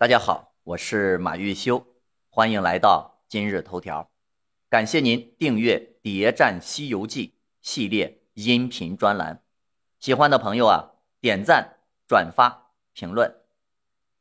[0.00, 1.84] 大家好，我是马玉修，
[2.30, 4.08] 欢迎来到今日头条。
[4.70, 7.26] 感谢您订阅《谍战西游记》
[7.62, 9.42] 系列音频专栏，
[9.98, 13.40] 喜欢的朋友啊，点赞、转发、评论。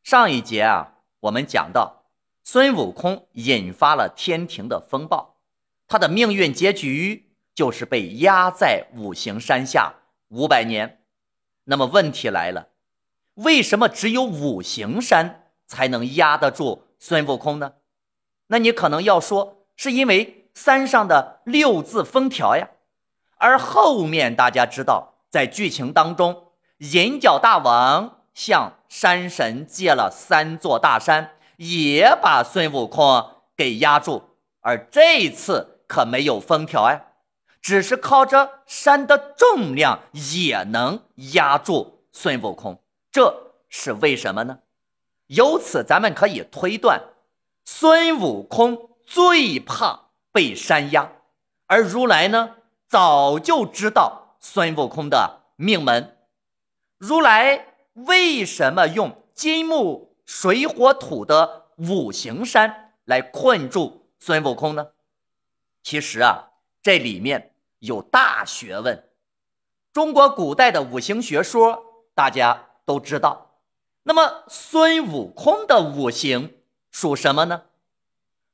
[0.01, 2.05] 上一节啊，我们讲到
[2.43, 5.37] 孙悟空引发了天庭的风暴，
[5.87, 9.93] 他的命运结局就是被压在五行山下
[10.29, 11.03] 五百年。
[11.65, 12.69] 那么问题来了，
[13.35, 15.43] 为什么只有五行山？
[15.67, 17.73] 才能压得住孙悟空呢？
[18.47, 22.69] 那你可能要说，是因为山上的六字封条呀。
[23.37, 34.37] 而后面大家知道，在剧情当中，银角大王向山神借了三座大山，也把孙悟空给压住。
[34.61, 37.03] 而这次可没有封条呀，
[37.61, 44.59] 只是靠着山的重量也能压住孙悟空，这是为什么呢？
[45.27, 47.01] 由此，咱们可以推断，
[47.63, 51.11] 孙悟空最怕被山压，
[51.67, 52.55] 而如来呢，
[52.87, 56.17] 早就知道孙悟空的命门。
[56.97, 64.87] 如来为什么用金木水火土的五行山来困住孙悟空呢？
[65.83, 69.09] 其实啊，这里面有大学问。
[69.93, 73.46] 中国古代的五行学说，大家都知道。
[74.07, 76.53] 那么孙悟空的五行
[76.91, 77.63] 属什么呢？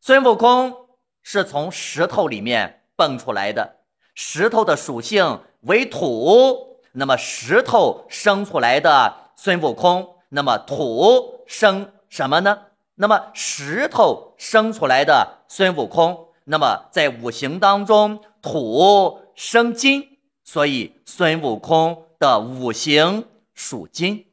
[0.02, 0.88] 孙悟空
[1.22, 3.76] 是从石头里面蹦出来的，
[4.16, 12.58] 石头的属性为土，那么石头生出来的孙悟空，那么土生什么呢？
[12.96, 24.26] 那么石头生出来的孙悟空，那么在五行当中土生金，所以孙悟空的五行属金。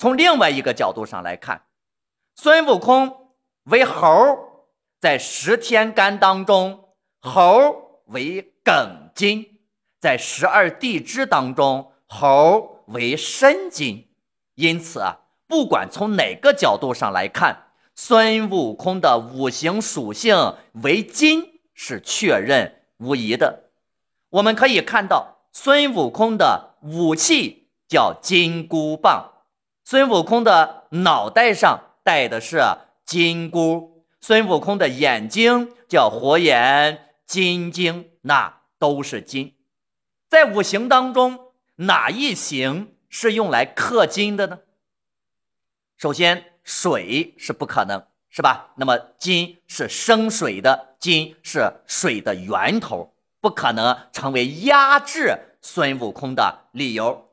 [0.00, 1.64] 从另外一个角度上来看，
[2.34, 3.34] 孙悟空
[3.64, 4.64] 为猴，
[4.98, 6.88] 在十天干当中，
[7.20, 9.60] 猴为庚金，
[10.00, 14.08] 在十二地支当中，猴为申金。
[14.54, 23.64] 因此啊，不管从哪个角度上来看，孙悟空的五行属性为金是确认无疑的。
[24.30, 29.26] 我们可以看到，孙悟空的武器叫金箍棒。
[29.90, 32.62] 孙悟空的脑袋上戴的是
[33.04, 39.56] 金箍，孙悟空的眼睛叫火眼金睛，那都是金。
[40.28, 41.40] 在五行当中，
[41.74, 44.60] 哪一行是用来克金的呢？
[45.96, 48.68] 首先，水是不可能，是吧？
[48.76, 57.29] 那么金是生水的，金是水的源头，不可能成为压制孙悟空的理由。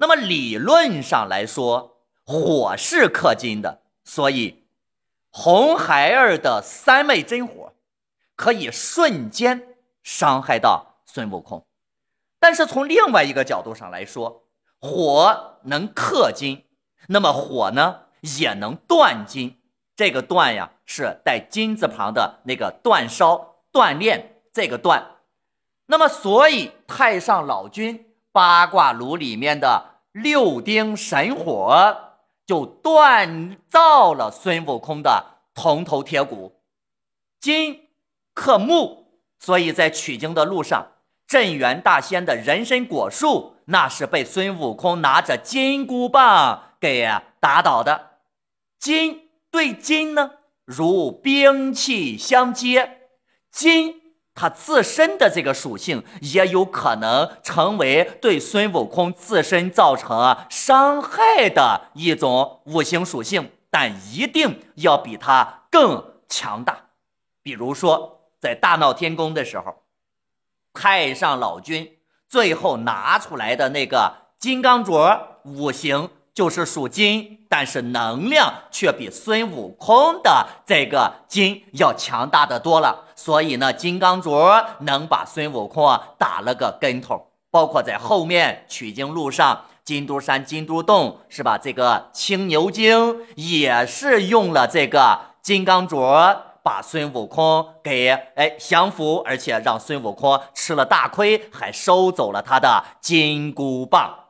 [0.00, 4.64] 那么理论上来说，火是克金的，所以
[5.28, 7.74] 红孩儿的三昧真火
[8.34, 11.66] 可以瞬间伤害到孙悟空。
[12.38, 14.46] 但是从另外一个角度上来说，
[14.80, 16.64] 火能克金，
[17.08, 18.04] 那么火呢
[18.38, 19.58] 也能断金。
[19.94, 25.18] 这个断呀是带金字旁的那个断烧锻炼这个断。
[25.84, 29.90] 那么所以太上老君八卦炉里面的。
[30.12, 35.24] 六丁神火就锻造了孙悟空的
[35.54, 36.60] 铜头铁骨，
[37.38, 37.86] 金
[38.34, 39.04] 克木，
[39.38, 40.88] 所以在取经的路上，
[41.28, 47.08] 镇元大仙的人参果树那是被孙悟空拿着金箍棒给
[47.38, 48.18] 打倒的。
[48.80, 50.32] 金对金呢，
[50.64, 53.02] 如兵器相接，
[53.52, 53.99] 金。
[54.34, 66.86] 他自身的这个属性也有可能成为对孙悟空自身造成伤害的一种五行属性，但一定要比他更强大。
[67.42, 69.82] 比如说，在大闹天宫的时候，
[70.72, 71.98] 太上老君
[72.28, 83.06] 最后拿出来的那个金刚镯，五行就是属金，但是能量却比孙悟空的这个金要强大的多了。
[83.22, 91.58] 所以呢，金刚镯能把孙悟空啊打了个跟头，包括在后面取经路上，金都山、金都洞是吧？
[91.58, 104.28] 这个青牛精也是用了这个金刚镯，把孙悟空给哎降服，而且让孙悟空吃了大亏，还收走了他的金箍棒。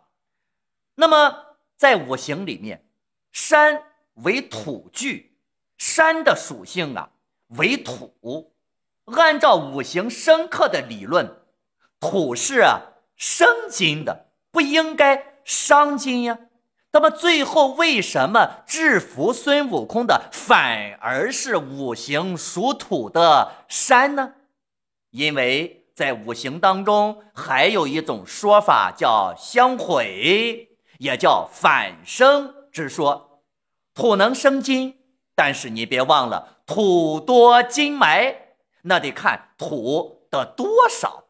[0.96, 1.36] 那么
[1.76, 2.84] 在五行里面，
[3.30, 3.84] 山
[4.14, 5.36] 为土具，
[5.78, 7.10] 山的属性啊
[7.50, 8.49] 为土。
[9.16, 11.36] 按照五行生克的理论，
[11.98, 12.64] 土是
[13.16, 16.38] 生金的，不应该伤金呀。
[16.92, 24.32] 那么最后为什么制服孙悟空的反而是五行属土的山呢？
[25.10, 33.42] 因为在五行当中还有一种说法叫相毁，也叫反生之说。
[33.94, 34.98] 土能生金，
[35.34, 38.49] 但是你别忘了土多金埋，
[38.82, 41.24] 那得看土的多少。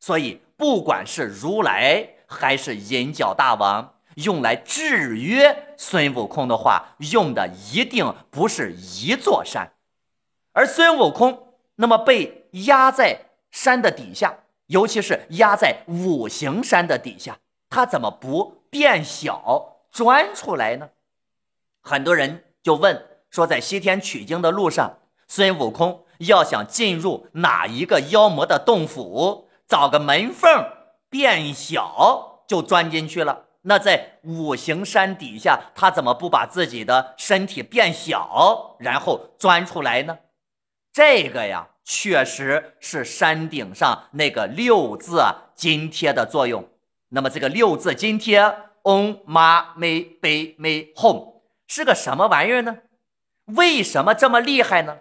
[0.00, 3.94] 所以不管是如来还是银角大王。
[4.16, 9.72] 用来制约孙悟空的话，用的一定不是一座山，
[10.52, 13.18] 而孙悟空那么被压在
[13.50, 17.38] 山的底下，尤其是压在五行山的底下，
[17.70, 20.90] 他怎么不变小钻出来呢？
[21.80, 30.66] 很多人就问说，在西天取经的路上，孙悟空要想进入哪一个妖魔的洞府，找个门缝
[31.08, 33.46] 变小就钻进去了。
[33.62, 40.18] 那在五行山底下，他怎么不把自己的身体变小，然后钻出来呢？
[40.92, 45.22] 这个呀，确实是山顶上那个六字
[45.54, 46.68] 金贴的作用。
[47.10, 48.42] 那么这个六字金贴
[48.82, 52.78] ，Om Ma Me Be Me Home 是个什么玩意儿呢？
[53.46, 54.98] 为什么这么厉害呢？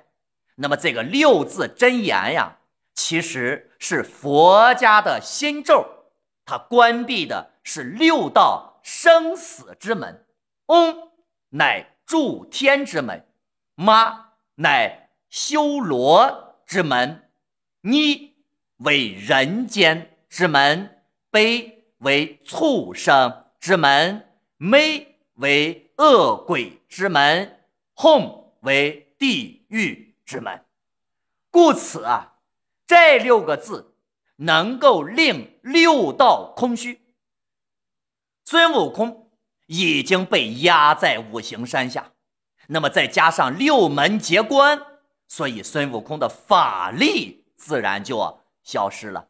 [0.56, 2.59] 那么这个六字真言呀，
[2.94, 5.86] 其实是佛家的心咒，
[6.45, 7.51] 它关闭的。
[7.63, 10.25] 是六道生死之门，
[10.65, 11.12] 嗡
[11.50, 13.27] 乃助天之门，
[13.75, 17.30] 妈乃修罗之门，
[17.81, 18.33] 尼
[18.77, 24.27] 为人间之门，悲为畜生之门，
[24.57, 27.59] 昧为恶鬼之门，
[27.94, 30.63] 哄为地狱之门。
[31.49, 32.35] 故此啊，
[32.87, 33.97] 这六个字
[34.37, 37.01] 能够令六道空虚。
[38.45, 39.29] 孙悟空
[39.65, 42.13] 已经被压在五行山下，
[42.67, 44.81] 那么再加上六门结关，
[45.27, 49.27] 所以孙悟空的法力自然就消失了。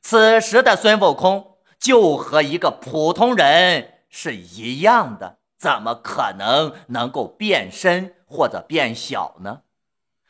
[0.00, 9.64] 此时的孙悟空就和一个普通人是一样的，怎么可能能够变身或者变小呢？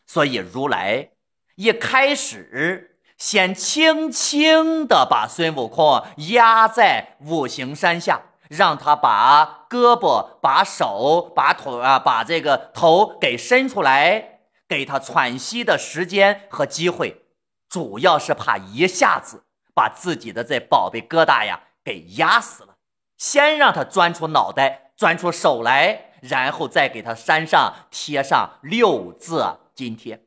[0.08, 1.10] 所以如来
[1.54, 8.22] 一开始先轻轻地把孙悟空压在五行山下。
[8.48, 17.26] 让他把胳膊、把手、把腿啊，把这个头给伸出来，给他喘息的时间和机会，
[17.68, 19.44] 主要是怕一下子
[19.74, 22.76] 把自己的这宝贝疙瘩呀给压死了。
[23.18, 30.26] 先让他钻出脑袋、钻出手来，然后再给他山上贴上六字金贴。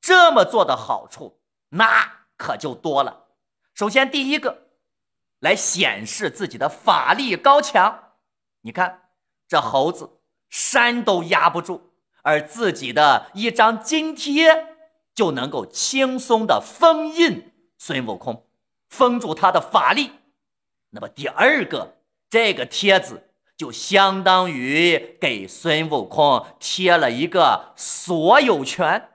[0.00, 1.40] 这么做的好处
[1.70, 3.28] 那可就多了。
[3.74, 4.68] 首先，第一个。
[5.40, 8.12] 来显示自己的法力高强，
[8.60, 9.08] 你看
[9.48, 10.20] 这猴子
[10.50, 14.76] 山都压不住，而自己的一张金贴
[15.14, 18.46] 就能够轻松的封印孙悟空，
[18.86, 20.12] 封住他的法力。
[20.90, 21.96] 那么第二个，
[22.28, 23.29] 这个贴子
[23.60, 29.10] 就相当于给孙悟空贴了一个所有权，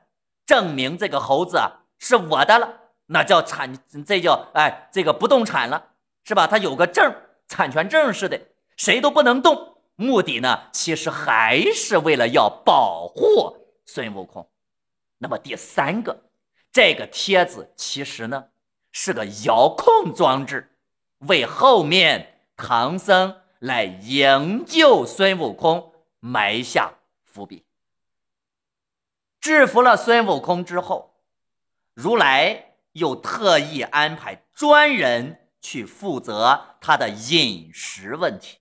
[0.45, 1.59] 证明这个猴子
[1.97, 3.75] 是我的了，那叫产，
[4.05, 5.87] 这叫哎这个不动产了。
[6.23, 6.45] 是吧？
[6.45, 7.11] 他有个证，
[7.47, 8.39] 产权证似的，
[8.77, 9.77] 谁都不能动。
[9.95, 14.47] 目的呢，其实还是为了要保护孙悟空。
[15.17, 16.21] 那么第三个，
[16.71, 18.45] 这个贴子其实呢
[18.91, 20.75] 是个遥控装置，
[21.27, 27.65] 为后面唐僧来营救孙悟空埋下伏笔。
[29.41, 31.15] 制服了孙悟空之后，
[31.93, 35.41] 如来又特意安排专人。
[35.65, 38.59] 去负责他的饮食问题。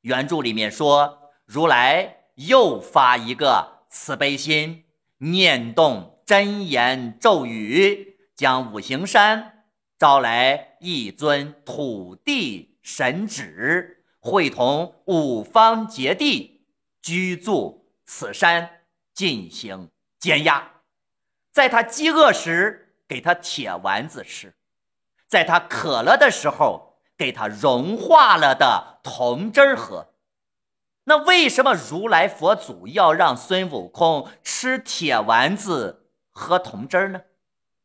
[0.00, 4.86] 原著里面说，如来又发一个慈悲心，
[5.18, 9.66] 念动真言咒语，将五行山
[9.98, 16.60] 招来一尊土地神旨，会同五方揭谛
[17.02, 20.74] 居住此山，进行监压。
[21.50, 24.54] 在他饥饿时，给他铁丸子吃。
[25.26, 30.14] 在他渴了的时候，给他融化了的铜汁喝。
[31.04, 37.22] 那为什么如来佛祖要让孙悟空吃铁丸子、喝铜汁呢？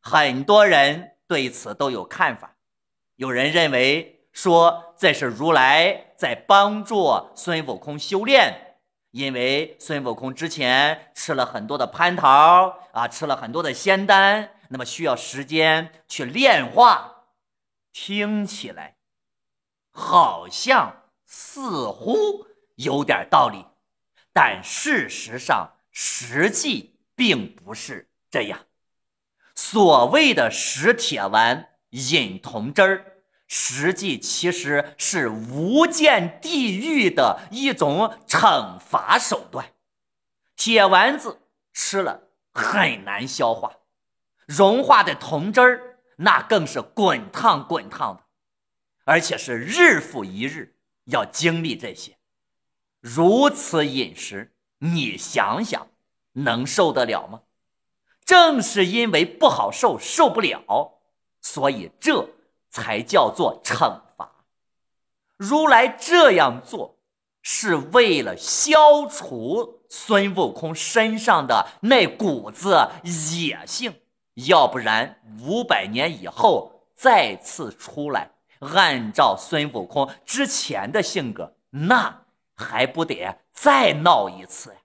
[0.00, 2.54] 很多人对此都有看法。
[3.16, 8.76] 有人认为说这是如来在帮助孙悟空修炼，
[9.10, 17.24] 因为孙悟空之前吃了很多的蟠桃啊，吃了很多的仙丹，那么需要时间去炼化。
[17.92, 18.98] 听起来
[19.90, 23.66] 好像似乎有点道理，
[24.32, 28.66] 但事实上实际并不是这样。
[29.56, 33.17] 所谓的食铁丸、饮铜汁儿，
[33.48, 39.72] 实际其实是无间地狱的一种惩罚手段。
[40.54, 41.40] 铁丸子
[41.72, 43.78] 吃了很难消化，
[44.46, 48.24] 融化的铜汁儿那更是滚烫滚烫的，
[49.04, 52.18] 而且是日复一日要经历这些。
[53.00, 55.88] 如此饮食，你想想
[56.32, 57.42] 能受得了吗？
[58.24, 61.00] 正是因为不好受，受不了，
[61.40, 62.28] 所以这
[62.70, 64.44] 才叫做惩罚。
[65.36, 66.98] 如来这样做
[67.42, 74.00] 是为了消除孙悟空身上的那股子野性，
[74.34, 84.76] 要不然五百年以后再次出来，按照孙悟空之前的性格，那还不得再闹一次呀？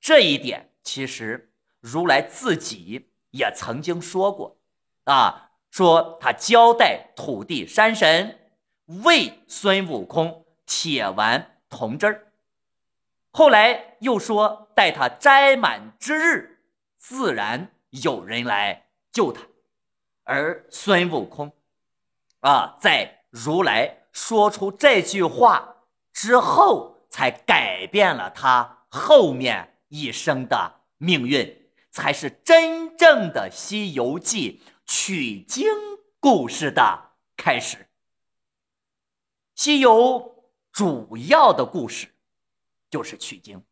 [0.00, 1.46] 这一点其实。
[1.80, 4.56] 如来自己也曾经说过，
[5.04, 5.47] 啊，
[5.78, 8.36] 说他交代土地山神
[9.04, 12.32] 为孙悟空铁丸铜汁儿，
[13.30, 16.58] 后来又说待他摘满之日，
[16.96, 19.42] 自然有人来救他。
[20.24, 21.52] 而孙悟空，
[22.40, 25.76] 啊，在如来说出这句话
[26.12, 31.56] 之后，才改变了他后面一生的命运。
[31.92, 35.68] 才是真正的《西游记》取经
[36.18, 37.88] 故事的开始。
[39.54, 42.12] 西游主要的故事
[42.90, 43.62] 就是取经。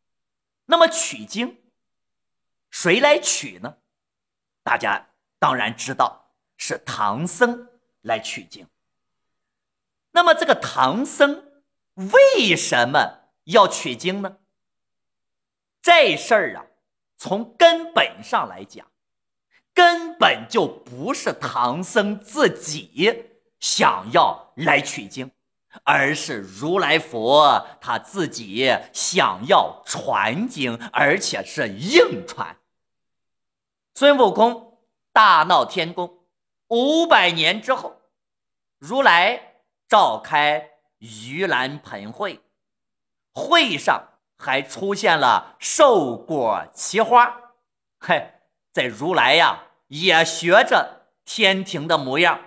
[0.66, 1.58] 那么取经，
[2.70, 3.78] 谁来取呢？
[4.62, 5.08] 大家
[5.38, 7.66] 当然知道是唐僧
[8.02, 8.68] 来取经。
[10.10, 11.62] 那么这个唐僧
[11.94, 14.38] 为什么要取经呢？
[15.80, 16.66] 这事儿啊。
[17.18, 18.90] 从根本上来讲，
[19.76, 23.26] 根本就不是唐僧自己
[23.60, 25.30] 想要来取经，
[25.84, 32.56] 而是如来佛他自己想要传经，而且是硬传。
[33.94, 34.78] 孙悟空
[35.12, 36.20] 大闹天宫
[36.68, 38.00] 五百年之后，
[38.78, 42.40] 如来召开盂兰盆会，
[43.32, 44.08] 会上。
[44.38, 47.54] 还出现了寿果奇花，
[47.98, 48.34] 嘿，
[48.70, 52.40] 在如来呀也学着天庭的模样，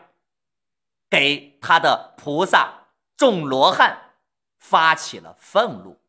[1.10, 4.16] 给他的菩萨众罗汉
[4.58, 6.02] 发起了俸禄。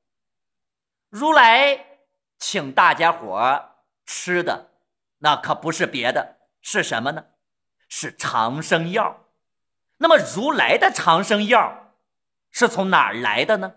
[1.08, 1.98] 如来
[2.38, 4.70] 请大家伙吃的
[5.18, 7.26] 那可不是别的，是什么呢？
[7.88, 9.26] 是长生药。
[9.98, 11.94] 那么如来的长生药
[12.50, 13.74] 是从哪儿来的呢？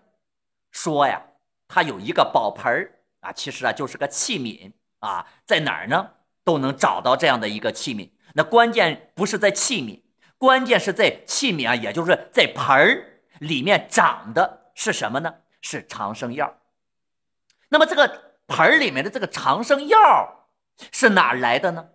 [0.70, 1.22] 说呀。
[1.66, 4.70] 他有一个宝盆儿啊，其实啊就是个器皿
[5.00, 6.12] 啊，在哪儿呢
[6.44, 8.10] 都能找到这样的一个器皿。
[8.34, 10.02] 那关键不是在器皿，
[10.38, 15.34] 关键是在器皿啊，也就是在盆儿里面长的是什么呢？
[15.60, 16.58] 是长生药。
[17.70, 20.48] 那么这个盆儿里面的这个长生药
[20.92, 21.88] 是哪来的呢？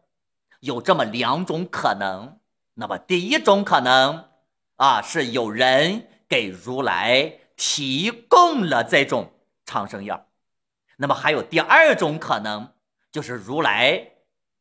[0.60, 2.39] 有这么两种可能。
[2.74, 4.29] 那么第一种可能
[4.75, 9.34] 啊，是有人给如来提供了这种。
[9.65, 10.25] 长生药，
[10.98, 12.74] 那么还有第二种可能，
[13.12, 14.13] 就是如来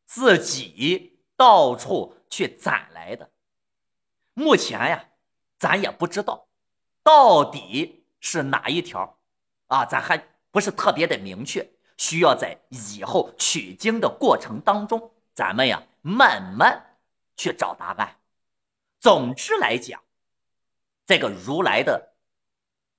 [0.09, 3.29] 自己到处去攒来的。
[4.33, 5.05] 目前呀，
[5.59, 6.47] 咱也不知道
[7.03, 9.19] 到底是哪一条
[9.67, 10.17] 啊，咱还
[10.49, 16.97] 不是特别的明确，需要在以后取经的过程当中，咱们呀慢慢
[17.37, 18.17] 去找答案。
[18.99, 20.01] 总之来讲，
[21.05, 22.15] 这个如来的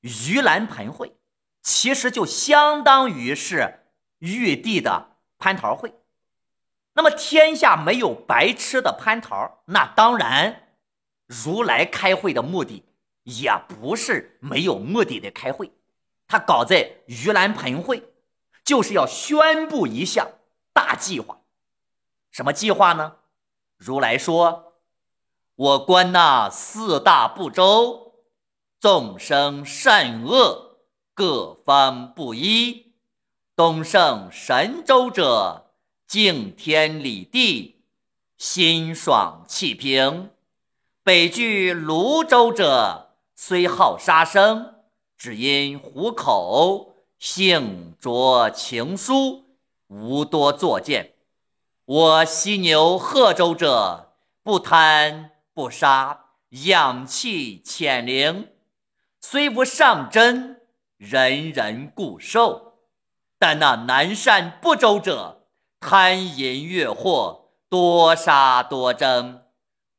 [0.02, 1.17] 盂兰盆会。
[1.61, 3.85] 其实就相当于是
[4.19, 5.93] 玉帝的蟠桃会，
[7.00, 10.75] 那么天下没有白吃的蟠桃，那当然，
[11.26, 12.85] 如来开会的目的
[13.23, 15.73] 也不是没有目的的开会，
[16.28, 18.12] 他搞在盂兰盆会，
[18.62, 20.28] 就是要宣布一项
[20.75, 21.40] 大计划，
[22.30, 23.16] 什么计划呢？
[23.78, 24.75] 如来说
[25.57, 28.16] ：“我观那四大部洲，
[28.78, 30.76] 众生善恶。”
[31.14, 32.92] 各方不一，
[33.57, 35.69] 东胜神州者，
[36.11, 37.85] 敬天理地，
[38.37, 40.31] 心爽气平；
[41.05, 44.75] 北居泸州者，虽好杀生，
[45.17, 49.45] 只因虎口，性浊情疏，
[49.87, 51.12] 无多作见。
[51.85, 56.25] 我犀牛贺州者，不贪不杀，
[56.64, 58.49] 养气潜灵。
[59.21, 60.61] 虽无上真，
[60.97, 62.81] 人人固受。
[63.38, 65.39] 但那南赡不周者，
[65.80, 69.46] 贪淫越货，多杀多争。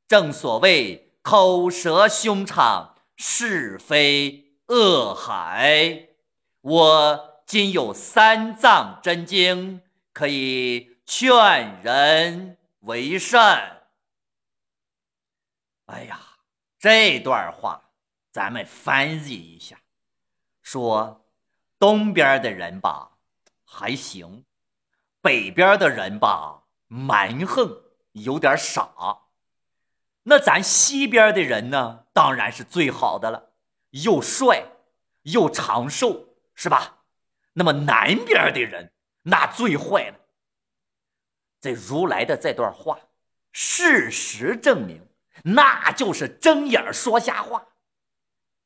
[0.07, 6.09] 正所谓口舌凶场，是非恶海。
[6.61, 9.81] 我今有三藏真经，
[10.13, 13.87] 可以劝人为善。
[15.87, 16.19] 哎呀，
[16.79, 17.89] 这段话
[18.31, 19.81] 咱们翻译一下，
[20.61, 21.25] 说
[21.79, 23.17] 东边的人吧
[23.65, 24.45] 还行，
[25.21, 28.89] 北边的人吧蛮横，有点傻。
[30.23, 33.51] 那咱西边的人呢，当然是最好的了，
[33.91, 34.65] 又帅
[35.21, 36.27] 又长寿。
[36.53, 36.97] 是吧？
[37.53, 38.91] 那么南边的人
[39.23, 40.15] 那最坏了。
[41.59, 42.99] 这如来的这段话，
[43.51, 45.01] 事实证明，
[45.45, 47.69] 那就是睁眼说瞎话。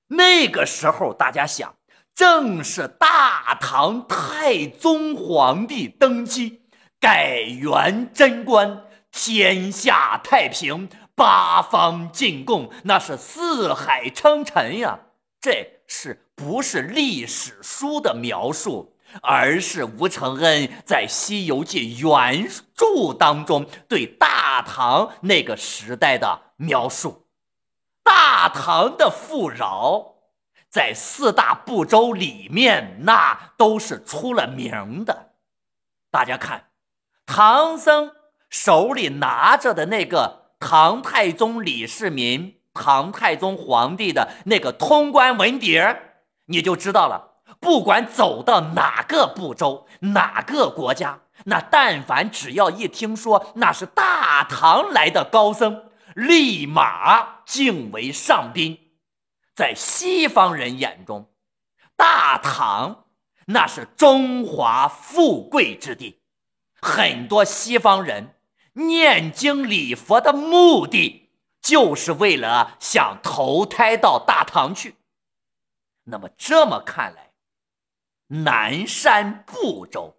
[0.08, 1.78] 那个时候，大家想，
[2.16, 6.62] 正是大唐太宗皇帝登基，
[7.00, 15.00] 改元贞观，天下太平，八方进贡，那是四海称臣呀。
[15.40, 16.22] 这是。
[16.38, 22.46] 不是历史书的描述，而是吴承恩在《西游记》原
[22.76, 27.28] 著当中对大唐那个时代的描述。
[28.04, 30.15] 大唐的富饶，
[30.76, 35.30] 在四大部洲里面，那都是出了名的。
[36.12, 36.66] 大家看，
[37.26, 38.12] 唐僧
[38.50, 45.98] 手里拿着的那个唐太宗李世民、唐太宗皇帝的那个通关文牒。
[46.48, 58.80] 你就知道了，不管走到哪个部洲、哪个国家，那但凡只要一听说那是大唐来的高僧，立马敬为上宾。
[59.56, 61.32] 在西方人眼中，
[61.96, 63.06] 大唐
[63.46, 66.20] 那是中华富贵之地，
[66.82, 68.36] 很多西方人
[68.74, 71.30] 念经礼佛的目的，
[71.62, 74.98] 就是为了想投胎到大唐去。
[76.04, 77.32] 那么这么看来，
[78.28, 80.18] 南山不周，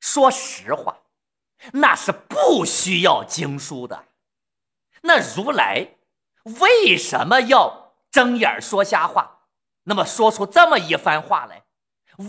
[0.00, 0.98] 说实话，
[1.72, 4.04] 那是不需要经书的。
[5.00, 5.94] 那如来
[6.60, 7.79] 为什么要
[8.10, 9.38] 睁眼说瞎话？
[9.84, 11.64] 那么说出这么一番话来，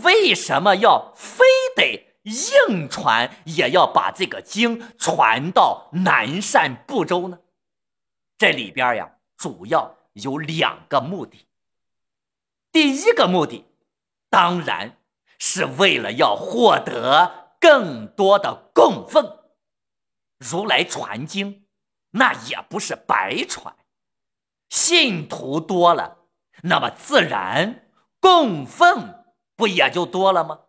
[0.02, 1.44] 为什么要非
[1.76, 7.40] 得硬传，也要把这个经传到南赡部洲呢？
[8.38, 11.46] 这里边呀，主要有两个目的。
[12.72, 13.66] 第一个目的，
[14.30, 14.96] 当然
[15.38, 19.40] 是为了要获得更多的供奉。
[20.38, 21.66] 如来传经，
[22.12, 23.76] 那也不是白传，
[24.72, 26.16] 信徒多了，
[26.62, 27.84] 那么自然
[28.18, 29.22] 供奉
[29.54, 30.60] 不也就多了吗？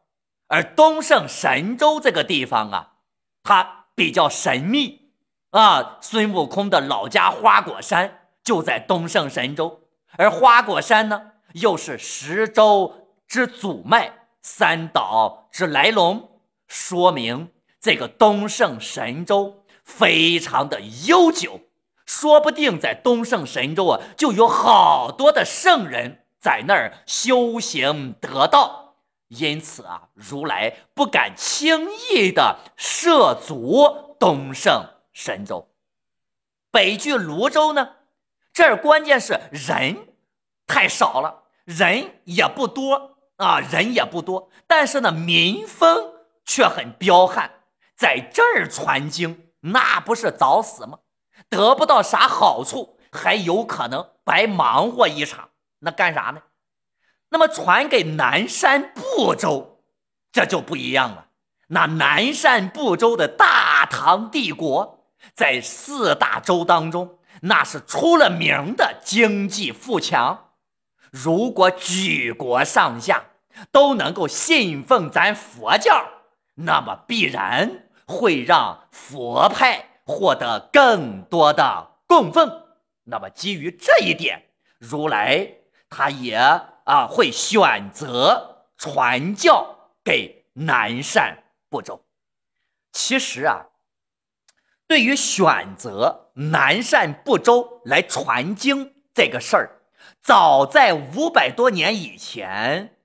[0.49, 2.95] 而东胜神州这个地方啊，
[3.43, 5.13] 它比较神秘
[5.51, 5.99] 啊。
[6.01, 9.83] 孙悟空的老家花果山就在东胜神州，
[10.17, 11.31] 而花果山呢？
[11.53, 21.61] 又是十州之祖脉，三岛之来龙，说明这个东胜神州非常的悠久，
[22.05, 28.95] 说不定在东胜神州啊，就有好多的圣人在那儿修行得道，
[29.27, 35.69] 因此啊，如来不敢轻易的涉足东胜神州。
[36.71, 37.89] 北距泸州呢，
[38.51, 40.07] 这儿关键是人
[40.67, 41.43] 太少了。
[41.65, 46.11] 人也不多啊，人也不多，但是呢，民风
[46.43, 47.49] 却很彪悍。
[47.95, 50.99] 在这儿传经，那不是找死吗？
[51.53, 55.49] 得不到啥好处，还有可能白忙活一场。
[55.79, 56.41] 那干啥呢？
[57.29, 59.83] 那么传给南山部洲，
[60.31, 61.27] 这就不一样了。
[61.67, 70.51] 那南山部洲的大唐帝国，在四大洲当中，那是出了名的经济富强。
[71.11, 73.25] 如果举国上下
[73.71, 76.05] 都能够信奉咱佛教，
[76.55, 82.63] 那么必然会让佛派获得更多的供奉。
[83.05, 85.55] 那么基于这一点，如来
[85.89, 91.37] 他也啊会选择传教给南赡
[91.69, 92.05] 部洲。
[92.91, 93.67] 其实啊，
[94.87, 99.81] 对于选择南赡部洲来传经这个事儿。
[100.21, 102.97] 早在五百多年以前，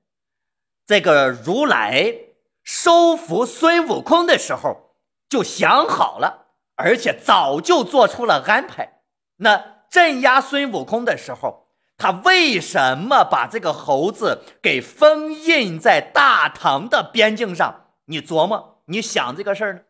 [0.87, 2.15] 这个如来
[2.63, 4.95] 收服孙悟空的时候
[5.29, 6.48] 就想好了，
[6.79, 9.01] 而且早就做出了安排。
[9.37, 17.87] 那镇压孙悟空的时候，他为什么把这个猴子给封印在大唐的边境上？
[18.07, 19.81] 你琢磨，你想这个事儿呢？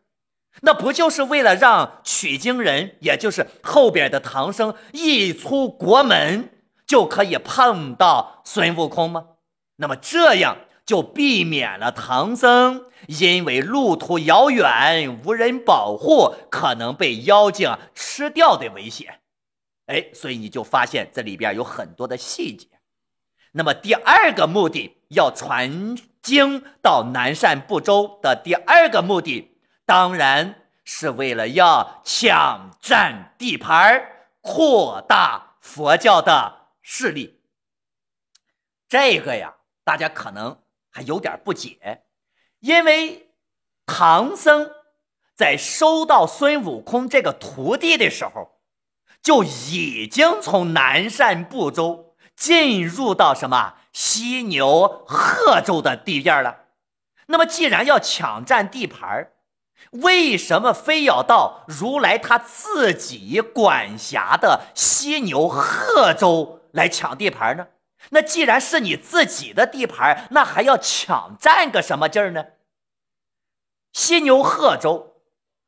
[0.61, 6.49] 那不就是为了让取经人，也就是后边的唐僧一出国门
[6.87, 9.25] 就可以碰到孙悟空吗？
[9.75, 10.57] 那么这样
[10.89, 19.19] 就避免了唐僧因为路途遥远无人保护，可能被妖精吃掉的危险。
[19.85, 22.67] 哎，所以你就发现这里边有很多的细节。
[23.51, 37.43] 那么第二个目的要传经到南赡部洲的第二个目的，当然是为了要抢占地盘扩大佛教的势力。
[38.87, 40.57] 这个呀，大家可能
[40.89, 42.03] 还有点不解，
[42.59, 43.31] 因为
[43.85, 44.71] 唐僧
[45.35, 48.55] 在收到孙悟空这个徒弟的时候。
[49.21, 56.67] 就已经从南赡部洲进入到什么犀牛贺州的地界了。
[57.27, 59.33] 那么，既然要抢占地盘
[59.91, 67.67] 为什么非要到如来他自己管辖的犀牛贺州来抢地盘呢？
[68.09, 72.45] 那既然是你自己的地盘，那还要抢占个什么劲儿呢？
[73.91, 75.21] 犀牛贺州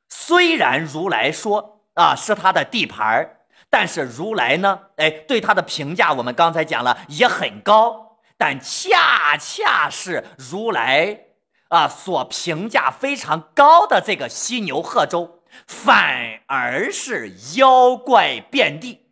[0.07, 3.39] 虽然如来说啊是他的地盘
[3.69, 4.79] 但是如来呢？
[4.97, 11.25] 哎，对他的评价，我们刚才讲了也很高，但恰恰是如来
[11.69, 19.11] 啊所评价非常高的这个犀牛贺州，反而是妖怪遍地，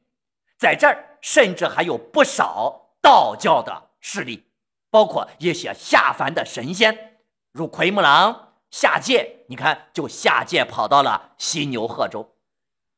[0.58, 4.48] 在这儿甚至还有不少道教的势力，
[4.90, 7.20] 包括一些下凡的神仙，
[7.52, 12.36] 如奎木狼下界，你看就下界跑到了犀牛贺州。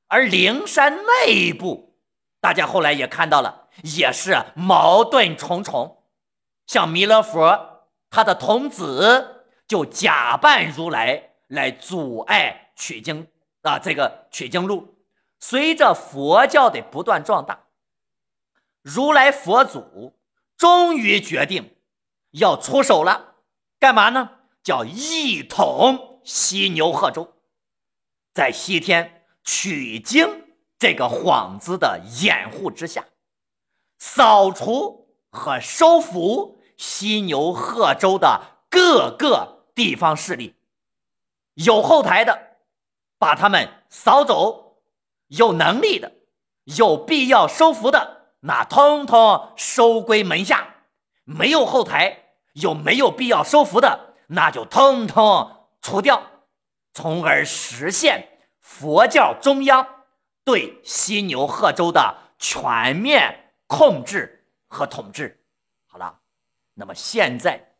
[0.08, 1.96] 而灵山内部，
[2.40, 6.04] 大家后来也看到了，也是矛盾重重。
[6.68, 13.28] 像弥勒佛，他的童子就假扮如来来阻碍取经
[13.62, 14.96] 啊，这个取经路。
[15.40, 17.61] 随着佛教的不断壮大，
[18.82, 20.20] 如来佛祖
[20.58, 21.76] 终于决定
[22.32, 23.36] 要出手了，
[23.80, 24.30] 干嘛呢？
[24.63, 27.34] 叫一统西牛贺州，
[28.34, 29.17] 在西天。
[29.44, 33.08] 取经这个幌子的掩护之下，
[33.98, 40.54] 扫除和收服西牛贺州的各个地方势力，
[41.56, 42.58] 有后台的
[43.17, 44.84] 把他们扫走，
[45.26, 46.12] 有能力的、
[46.65, 50.58] 有必要收服的，那通通收归门下；
[51.23, 56.21] 没有后台又没有必要收服的，那就通通除掉，
[56.93, 58.27] 从而实现。
[58.60, 60.06] 佛教中央
[60.43, 65.43] 对西牛贺州的全面控制和统治，
[65.88, 66.19] 好了，
[66.73, 67.73] 那么现在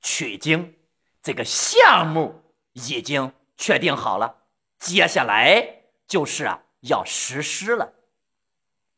[0.00, 0.74] 取经
[1.22, 4.36] 这个项目已经确定好了，
[4.78, 7.92] 接下来就是要实施了。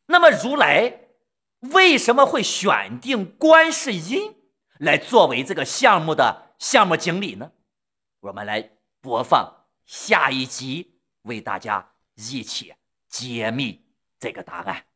[0.09, 1.09] 那么如来
[1.61, 4.37] 为什么会选定观世音
[4.79, 7.53] 来作为这个项目的项目经理呢？
[8.21, 10.97] 我们来播放下一集。
[11.29, 12.75] 为大家一起
[13.07, 13.85] 揭秘
[14.19, 14.88] 这个答案。